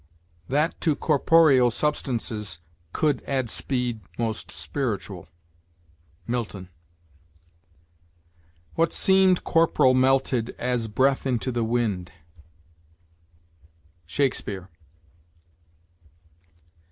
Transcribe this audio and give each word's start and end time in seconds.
"That 0.47 0.81
to 0.81 0.95
corporeal 0.95 1.69
substances 1.69 2.57
could 2.91 3.21
add 3.27 3.51
Speed 3.51 3.99
most 4.17 4.49
spiritual." 4.49 5.27
Milton. 6.25 6.69
"What 8.73 8.93
seemed 8.93 9.43
corporal 9.43 9.93
Melted 9.93 10.55
as 10.57 10.87
breath 10.87 11.27
into 11.27 11.51
the 11.51 11.63
wind." 11.63 12.11
Shakespeare. 14.07 14.71